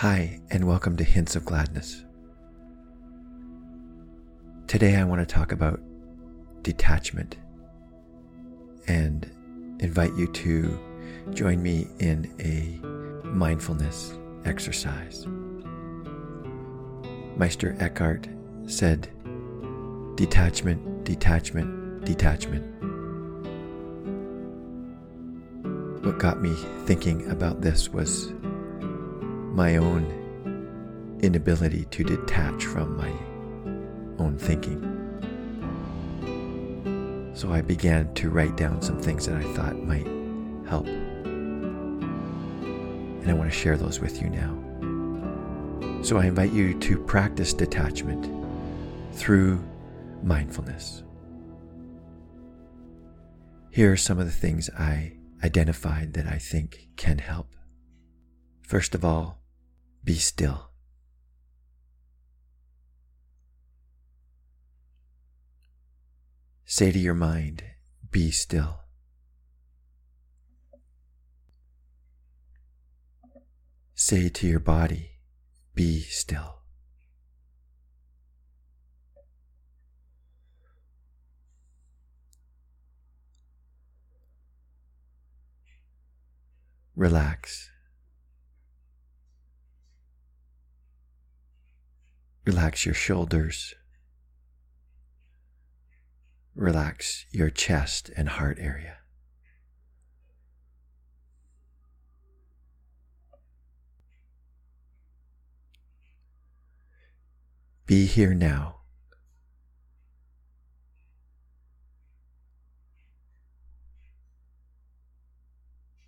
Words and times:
Hi, 0.00 0.40
and 0.50 0.66
welcome 0.66 0.94
to 0.98 1.04
Hints 1.04 1.36
of 1.36 1.46
Gladness. 1.46 2.04
Today 4.66 4.96
I 4.96 5.04
want 5.04 5.26
to 5.26 5.34
talk 5.34 5.52
about 5.52 5.80
detachment 6.60 7.38
and 8.86 9.24
invite 9.80 10.14
you 10.14 10.26
to 10.26 10.78
join 11.32 11.62
me 11.62 11.88
in 11.98 12.30
a 12.38 12.78
mindfulness 13.26 14.12
exercise. 14.44 15.26
Meister 17.38 17.74
Eckhart 17.80 18.28
said, 18.66 19.08
Detachment, 20.16 21.04
detachment, 21.04 22.04
detachment. 22.04 22.64
What 26.04 26.18
got 26.18 26.42
me 26.42 26.54
thinking 26.84 27.30
about 27.30 27.62
this 27.62 27.88
was 27.88 28.34
my 29.56 29.76
own 29.78 31.18
inability 31.22 31.86
to 31.86 32.04
detach 32.04 32.66
from 32.66 32.94
my 32.94 33.10
own 34.22 34.36
thinking. 34.38 34.92
So 37.34 37.50
I 37.50 37.62
began 37.62 38.12
to 38.14 38.28
write 38.28 38.58
down 38.58 38.82
some 38.82 39.00
things 39.00 39.24
that 39.24 39.36
I 39.36 39.42
thought 39.54 39.76
might 39.76 40.06
help. 40.68 40.86
And 43.16 43.30
I 43.30 43.32
want 43.32 43.50
to 43.50 43.56
share 43.56 43.78
those 43.78 43.98
with 43.98 44.20
you 44.20 44.28
now. 44.28 44.52
So 46.02 46.18
I 46.18 46.26
invite 46.26 46.52
you 46.52 46.78
to 46.80 46.98
practice 46.98 47.54
detachment 47.54 48.30
through 49.14 49.64
mindfulness. 50.22 51.02
Here 53.70 53.90
are 53.90 53.96
some 53.96 54.18
of 54.18 54.26
the 54.26 54.32
things 54.32 54.68
I 54.78 55.14
identified 55.42 56.12
that 56.12 56.26
I 56.26 56.36
think 56.36 56.88
can 56.96 57.16
help. 57.16 57.54
First 58.60 58.94
of 58.94 59.02
all, 59.02 59.45
be 60.06 60.14
still. 60.14 60.70
Say 66.64 66.92
to 66.92 66.98
your 66.98 67.14
mind, 67.14 67.64
be 68.12 68.30
still. 68.30 68.82
Say 73.94 74.28
to 74.28 74.46
your 74.46 74.60
body, 74.60 75.18
be 75.74 76.02
still. 76.02 76.60
Relax. 86.94 87.75
Relax 92.46 92.86
your 92.86 92.94
shoulders. 92.94 93.74
Relax 96.54 97.26
your 97.32 97.50
chest 97.50 98.08
and 98.16 98.28
heart 98.28 98.56
area. 98.60 98.98
Be 107.84 108.06
here 108.06 108.32
now. 108.32 108.82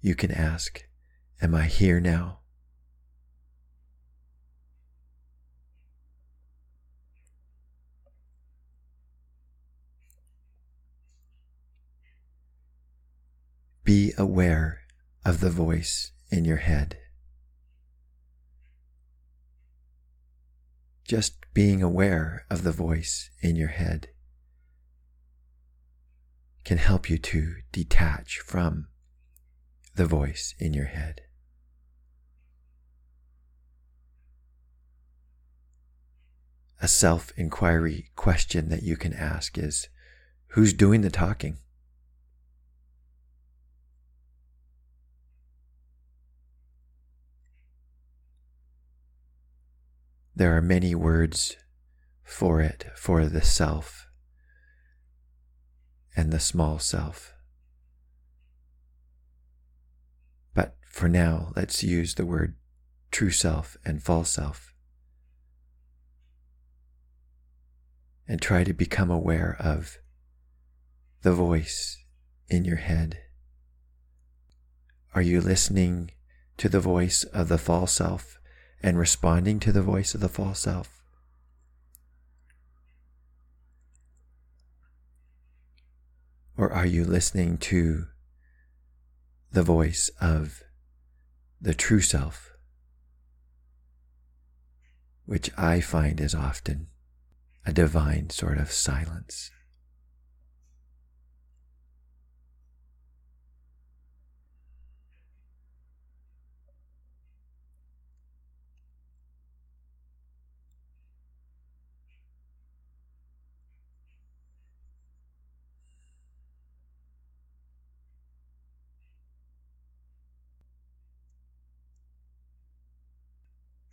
You 0.00 0.14
can 0.14 0.30
ask, 0.30 0.84
Am 1.42 1.56
I 1.56 1.64
here 1.64 2.00
now? 2.00 2.39
Be 13.90 14.14
aware 14.16 14.82
of 15.24 15.40
the 15.40 15.50
voice 15.50 16.12
in 16.30 16.44
your 16.44 16.58
head. 16.58 16.96
Just 21.02 21.34
being 21.54 21.82
aware 21.82 22.46
of 22.48 22.62
the 22.62 22.70
voice 22.70 23.30
in 23.40 23.56
your 23.56 23.70
head 23.70 24.10
can 26.64 26.78
help 26.78 27.10
you 27.10 27.18
to 27.18 27.54
detach 27.72 28.38
from 28.38 28.86
the 29.96 30.06
voice 30.06 30.54
in 30.60 30.72
your 30.72 30.84
head. 30.84 31.22
A 36.80 36.86
self 36.86 37.32
inquiry 37.36 38.12
question 38.14 38.68
that 38.68 38.84
you 38.84 38.96
can 38.96 39.12
ask 39.12 39.58
is 39.58 39.88
Who's 40.50 40.72
doing 40.72 41.00
the 41.00 41.10
talking? 41.10 41.58
There 50.40 50.56
are 50.56 50.62
many 50.62 50.94
words 50.94 51.54
for 52.22 52.62
it, 52.62 52.86
for 52.96 53.26
the 53.26 53.42
self 53.42 54.06
and 56.16 56.32
the 56.32 56.40
small 56.40 56.78
self. 56.78 57.34
But 60.54 60.78
for 60.88 61.10
now, 61.10 61.52
let's 61.56 61.82
use 61.82 62.14
the 62.14 62.24
word 62.24 62.56
true 63.10 63.30
self 63.30 63.76
and 63.84 64.02
false 64.02 64.30
self. 64.30 64.72
And 68.26 68.40
try 68.40 68.64
to 68.64 68.72
become 68.72 69.10
aware 69.10 69.58
of 69.60 69.98
the 71.20 71.34
voice 71.34 72.02
in 72.48 72.64
your 72.64 72.78
head. 72.78 73.18
Are 75.14 75.20
you 75.20 75.42
listening 75.42 76.12
to 76.56 76.70
the 76.70 76.80
voice 76.80 77.24
of 77.24 77.48
the 77.48 77.58
false 77.58 77.92
self 77.92 78.39
and 78.82 78.98
responding 78.98 79.60
to 79.60 79.72
the 79.72 79.82
voice 79.82 80.14
of 80.14 80.20
the 80.20 80.28
false 80.28 80.60
self. 80.60 81.00
Or 86.56 86.72
are 86.72 86.86
you 86.86 87.04
listening 87.04 87.56
to 87.58 88.06
the 89.52 89.62
voice 89.62 90.10
of 90.20 90.62
the 91.60 91.74
true 91.74 92.00
self, 92.00 92.52
which 95.24 95.50
I 95.56 95.80
find 95.80 96.20
is 96.20 96.34
often 96.34 96.88
a 97.64 97.72
divine 97.72 98.30
sort 98.30 98.58
of 98.58 98.72
silence? 98.72 99.50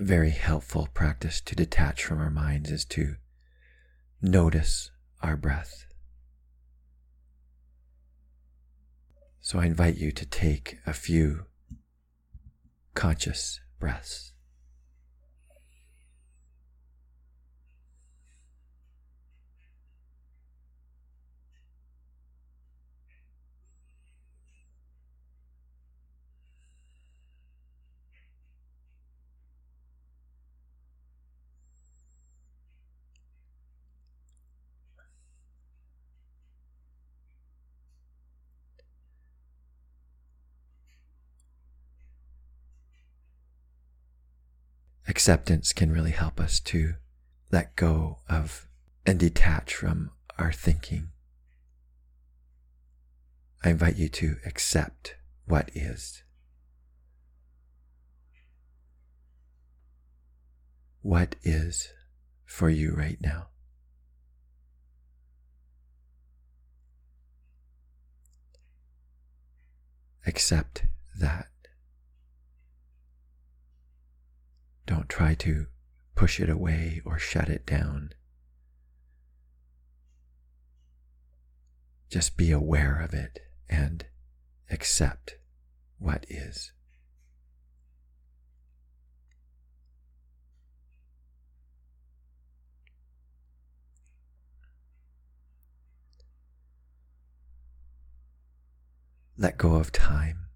Very 0.00 0.30
helpful 0.30 0.88
practice 0.94 1.42
to 1.42 1.54
detach 1.54 2.02
from 2.02 2.20
our 2.20 2.30
minds 2.30 2.70
is 2.70 2.86
to 2.86 3.16
notice 4.22 4.90
our 5.22 5.36
breath. 5.36 5.84
So 9.42 9.58
I 9.58 9.66
invite 9.66 9.98
you 9.98 10.10
to 10.10 10.24
take 10.24 10.78
a 10.86 10.94
few 10.94 11.44
conscious 12.94 13.60
breaths. 13.78 14.32
Acceptance 45.10 45.74
can 45.74 45.92
really 45.92 46.12
help 46.12 46.40
us 46.40 46.60
to 46.60 46.94
let 47.52 47.76
go 47.76 48.20
of 48.28 48.66
and 49.04 49.18
detach 49.18 49.74
from 49.74 50.12
our 50.38 50.52
thinking. 50.52 51.08
I 53.62 53.70
invite 53.70 53.96
you 53.96 54.08
to 54.08 54.36
accept 54.46 55.16
what 55.44 55.70
is. 55.74 56.22
what 61.02 61.36
is 61.42 61.88
for 62.44 62.68
you 62.68 62.94
right 62.94 63.18
now. 63.20 63.46
Accept 70.26 70.84
that. 71.18 71.49
Don't 74.90 75.08
try 75.08 75.34
to 75.36 75.66
push 76.16 76.40
it 76.40 76.50
away 76.50 77.00
or 77.04 77.16
shut 77.16 77.48
it 77.48 77.64
down. 77.64 78.12
Just 82.08 82.36
be 82.36 82.50
aware 82.50 83.00
of 83.00 83.14
it 83.14 83.38
and 83.68 84.04
accept 84.68 85.36
what 86.00 86.26
is. 86.28 86.72
Let 99.38 99.56
go 99.56 99.76
of 99.76 99.92
time. 99.92 100.49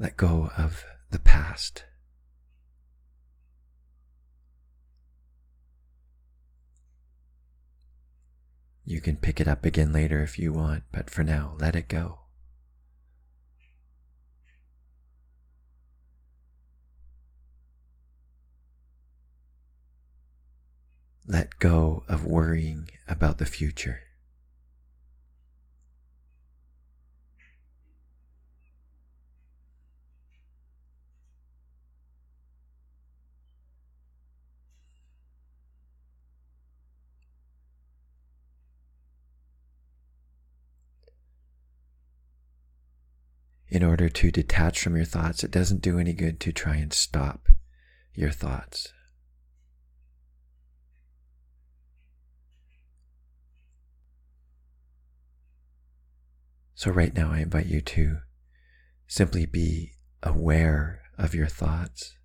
Let 0.00 0.16
go 0.16 0.50
of 0.56 0.82
the 1.10 1.18
past. 1.18 1.84
You 8.86 9.02
can 9.02 9.16
pick 9.16 9.42
it 9.42 9.46
up 9.46 9.66
again 9.66 9.92
later 9.92 10.22
if 10.22 10.38
you 10.38 10.54
want, 10.54 10.84
but 10.90 11.10
for 11.10 11.22
now, 11.22 11.54
let 11.60 11.76
it 11.76 11.86
go. 11.86 12.20
Let 21.26 21.58
go 21.58 22.04
of 22.08 22.24
worrying 22.24 22.88
about 23.06 23.36
the 23.36 23.44
future. 23.44 24.00
In 43.80 43.86
order 43.86 44.10
to 44.10 44.30
detach 44.30 44.78
from 44.78 44.94
your 44.94 45.06
thoughts, 45.06 45.42
it 45.42 45.50
doesn't 45.50 45.80
do 45.80 45.98
any 45.98 46.12
good 46.12 46.38
to 46.38 46.52
try 46.52 46.76
and 46.76 46.92
stop 46.92 47.48
your 48.12 48.30
thoughts. 48.30 48.92
So, 56.74 56.90
right 56.90 57.14
now, 57.14 57.32
I 57.32 57.38
invite 57.38 57.68
you 57.68 57.80
to 57.80 58.18
simply 59.06 59.46
be 59.46 59.92
aware 60.22 61.00
of 61.16 61.34
your 61.34 61.46
thoughts. 61.46 62.18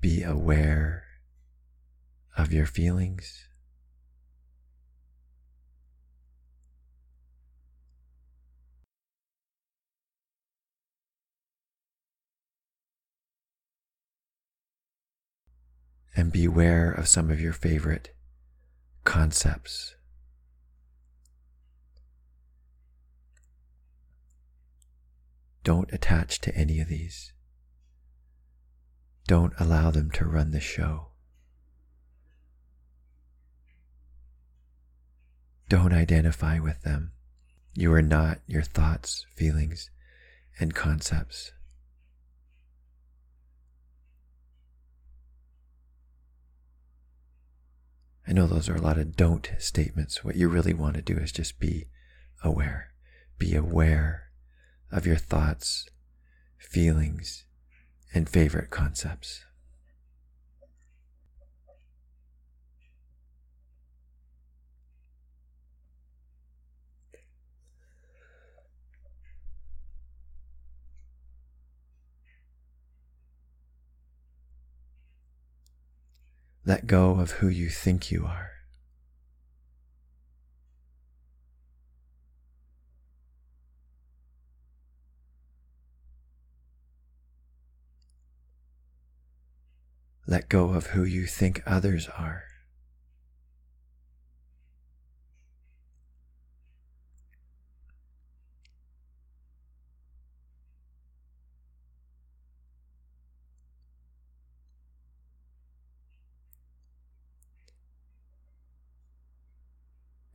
Be 0.00 0.22
aware 0.22 1.04
of 2.36 2.52
your 2.52 2.66
feelings. 2.66 3.48
And 16.14 16.32
beware 16.32 16.90
of 16.90 17.08
some 17.08 17.30
of 17.30 17.40
your 17.40 17.52
favorite 17.52 18.14
concepts. 19.04 19.94
Don't 25.64 25.92
attach 25.92 26.40
to 26.40 26.54
any 26.56 26.80
of 26.80 26.88
these. 26.88 27.32
Don't 29.28 29.52
allow 29.60 29.90
them 29.90 30.10
to 30.12 30.24
run 30.24 30.52
the 30.52 30.58
show. 30.58 31.08
Don't 35.68 35.92
identify 35.92 36.58
with 36.58 36.80
them. 36.80 37.12
You 37.74 37.92
are 37.92 38.00
not 38.00 38.38
your 38.46 38.62
thoughts, 38.62 39.26
feelings, 39.36 39.90
and 40.58 40.74
concepts. 40.74 41.52
I 48.26 48.32
know 48.32 48.46
those 48.46 48.70
are 48.70 48.76
a 48.76 48.80
lot 48.80 48.96
of 48.96 49.14
don't 49.14 49.50
statements. 49.58 50.24
What 50.24 50.36
you 50.36 50.48
really 50.48 50.72
want 50.72 50.96
to 50.96 51.02
do 51.02 51.18
is 51.18 51.32
just 51.32 51.60
be 51.60 51.88
aware. 52.42 52.94
Be 53.38 53.54
aware 53.54 54.30
of 54.90 55.04
your 55.04 55.16
thoughts, 55.16 55.86
feelings, 56.56 57.44
and 58.14 58.28
favorite 58.28 58.70
concepts. 58.70 59.44
Let 76.64 76.86
go 76.86 77.18
of 77.18 77.30
who 77.30 77.48
you 77.48 77.70
think 77.70 78.10
you 78.10 78.26
are. 78.26 78.57
Let 90.30 90.50
go 90.50 90.74
of 90.74 90.88
who 90.88 91.04
you 91.04 91.24
think 91.26 91.62
others 91.64 92.06
are. 92.06 92.44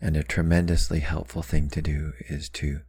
And 0.01 0.17
a 0.17 0.23
tremendously 0.23 1.01
helpful 1.01 1.43
thing 1.43 1.69
to 1.69 1.83
do 1.83 2.13
is 2.27 2.49
to 2.49 2.79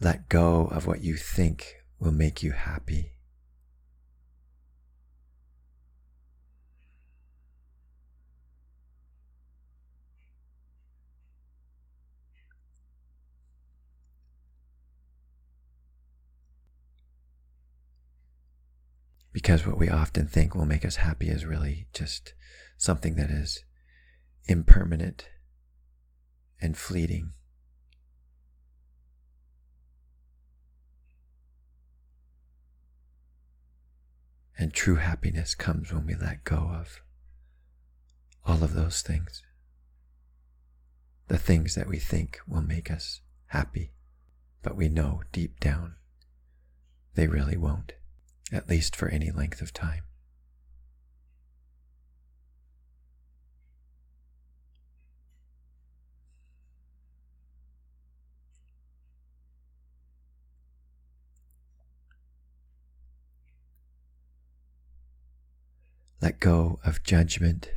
let 0.00 0.28
go 0.28 0.66
of 0.66 0.88
what 0.88 1.02
you 1.02 1.14
think 1.14 1.76
will 2.00 2.10
make 2.10 2.42
you 2.42 2.50
happy. 2.50 3.12
Because 19.32 19.66
what 19.66 19.78
we 19.78 19.88
often 19.88 20.26
think 20.26 20.54
will 20.54 20.66
make 20.66 20.84
us 20.84 20.96
happy 20.96 21.28
is 21.28 21.44
really 21.44 21.86
just 21.92 22.34
something 22.76 23.14
that 23.16 23.30
is 23.30 23.64
impermanent 24.46 25.28
and 26.60 26.76
fleeting. 26.76 27.32
And 34.58 34.74
true 34.74 34.96
happiness 34.96 35.54
comes 35.54 35.92
when 35.92 36.06
we 36.06 36.14
let 36.14 36.44
go 36.44 36.56
of 36.56 37.00
all 38.44 38.62
of 38.62 38.74
those 38.74 39.00
things. 39.00 39.42
The 41.28 41.38
things 41.38 41.76
that 41.76 41.86
we 41.86 41.98
think 41.98 42.40
will 42.46 42.60
make 42.60 42.90
us 42.90 43.20
happy, 43.46 43.92
but 44.62 44.76
we 44.76 44.88
know 44.88 45.22
deep 45.32 45.60
down 45.60 45.94
they 47.14 47.26
really 47.26 47.56
won't 47.56 47.92
at 48.52 48.68
least 48.68 48.96
for 48.96 49.08
any 49.08 49.30
length 49.30 49.60
of 49.60 49.72
time. 49.72 50.02
Let 66.20 66.38
go 66.38 66.80
of 66.84 67.02
judgment. 67.02 67.70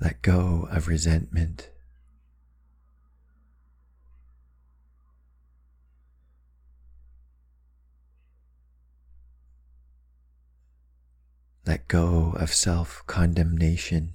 Let 0.00 0.22
go 0.22 0.68
of 0.70 0.86
resentment. 0.88 1.70
Let 11.66 11.79
go 11.90 12.32
of 12.36 12.54
self 12.54 13.02
condemnation. 13.08 14.14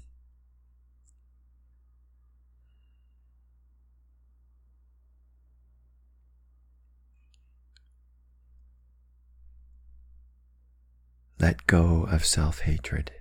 Let 11.38 11.68
go 11.68 12.08
of 12.10 12.26
self 12.26 12.62
hatred. 12.62 13.12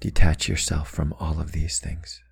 Detach 0.00 0.48
yourself 0.48 0.88
from 0.88 1.12
all 1.20 1.40
of 1.40 1.52
these 1.52 1.78
things. 1.78 2.22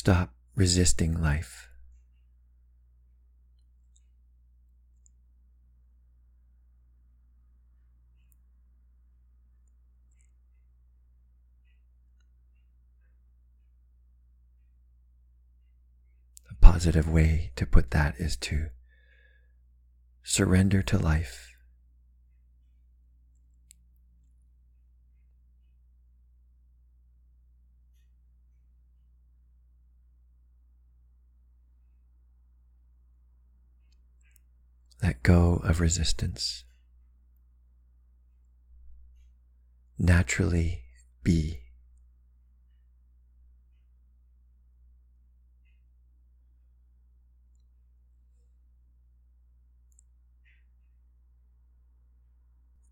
Stop 0.00 0.32
resisting 0.56 1.20
life. 1.20 1.68
A 16.50 16.54
positive 16.62 17.06
way 17.06 17.52
to 17.56 17.66
put 17.66 17.90
that 17.90 18.14
is 18.18 18.38
to 18.38 18.68
surrender 20.22 20.80
to 20.80 20.96
life. 20.98 21.49
Go 35.22 35.60
of 35.64 35.80
resistance. 35.80 36.64
Naturally 39.98 40.82
be. 41.22 41.60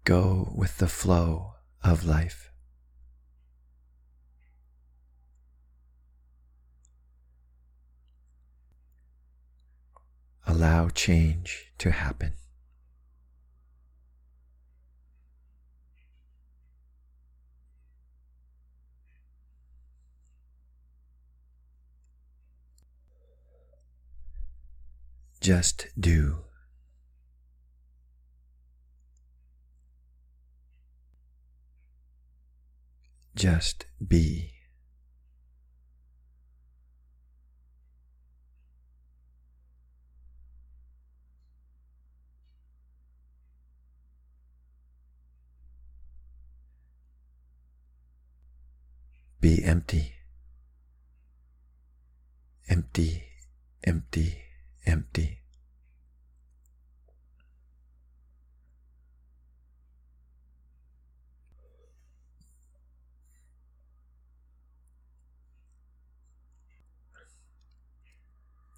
Go 0.05 0.53
with 0.55 0.79
the 0.79 0.87
flow 0.87 1.55
of 1.83 2.05
life. 2.05 2.48
Allow 10.49 10.89
change 10.89 11.75
to 11.77 11.91
happen. 11.91 12.33
Just 25.43 25.89
do. 26.01 26.45
Just 33.37 33.85
be. 34.05 34.58
Be 49.49 49.65
empty. 49.65 50.13
Empty, 52.69 53.25
empty, 53.83 54.43
empty. 54.85 55.41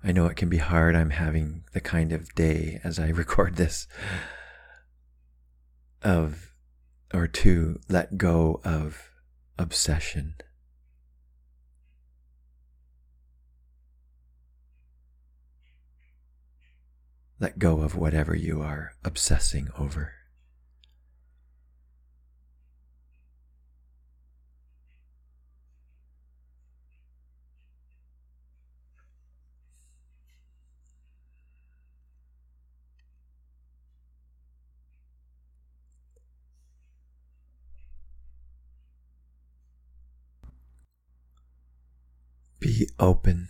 I 0.04 0.12
know 0.12 0.26
it 0.26 0.36
can 0.36 0.48
be 0.48 0.58
hard. 0.58 0.94
I'm 0.94 1.10
having 1.10 1.64
the 1.72 1.80
kind 1.80 2.12
of 2.12 2.32
day 2.36 2.80
as 2.84 3.00
I 3.00 3.08
record 3.08 3.56
this 3.56 3.88
of 6.00 6.54
or 7.12 7.26
to 7.26 7.80
let 7.88 8.16
go 8.16 8.60
of 8.62 9.10
obsession. 9.58 10.36
Let 17.40 17.58
go 17.58 17.80
of 17.80 17.96
whatever 17.96 18.36
you 18.36 18.60
are 18.60 18.92
obsessing 19.02 19.68
over. 19.78 20.12
Be 42.58 42.90
open. 42.98 43.48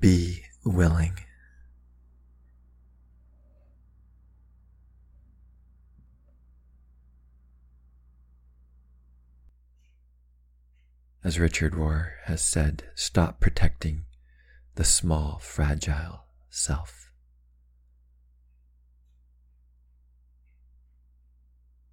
Be 0.00 0.42
willing. 0.64 1.16
As 11.32 11.38
Richard 11.38 11.72
Rohr 11.72 12.10
has 12.24 12.44
said, 12.44 12.90
stop 12.94 13.40
protecting 13.40 14.04
the 14.74 14.84
small, 14.84 15.38
fragile 15.38 16.26
self. 16.50 17.10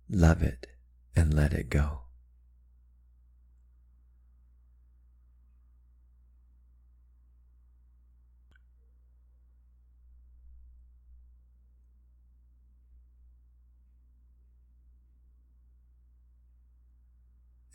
Love 0.10 0.43
it 0.43 0.67
and 1.15 1.34
let 1.34 1.53
it 1.53 1.69
go. 1.69 2.01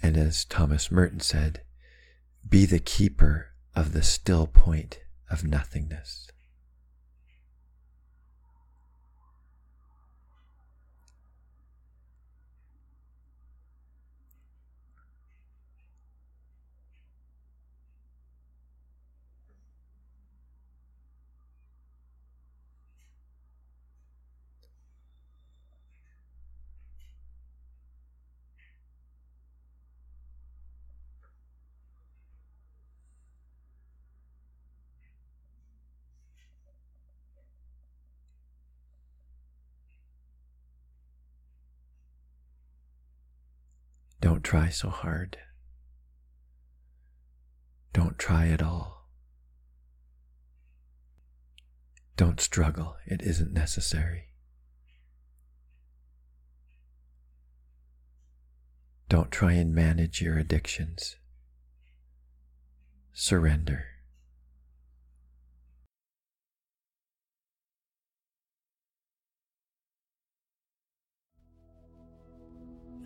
And 0.04 0.18
as 0.18 0.44
Thomas 0.44 0.90
Merton 0.90 1.20
said, 1.20 1.62
be 2.46 2.66
the 2.66 2.78
keeper 2.78 3.54
of 3.74 3.94
the 3.94 4.02
still 4.02 4.46
point 4.46 5.00
of 5.30 5.44
nothingness. 5.44 6.28
Don't 44.24 44.42
try 44.42 44.70
so 44.70 44.88
hard. 44.88 45.36
Don't 47.92 48.18
try 48.18 48.48
at 48.48 48.62
all. 48.62 49.10
Don't 52.16 52.40
struggle, 52.40 52.96
it 53.04 53.20
isn't 53.20 53.52
necessary. 53.52 54.28
Don't 59.10 59.30
try 59.30 59.52
and 59.52 59.74
manage 59.74 60.22
your 60.22 60.38
addictions. 60.38 61.16
Surrender. 63.12 63.84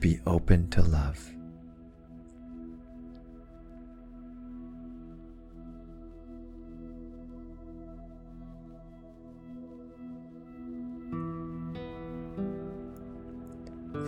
Be 0.00 0.20
open 0.26 0.70
to 0.70 0.82
love. 0.82 1.18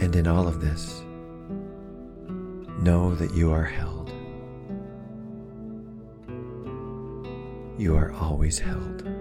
And 0.00 0.14
in 0.14 0.28
all 0.28 0.46
of 0.46 0.60
this, 0.60 1.02
know 2.78 3.14
that 3.16 3.34
you 3.34 3.52
are 3.52 3.64
held. 3.64 4.10
You 7.78 7.96
are 7.96 8.12
always 8.12 8.58
held. 8.58 9.19